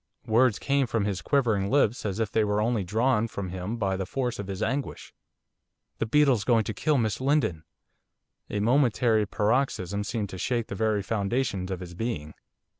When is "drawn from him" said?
2.83-3.77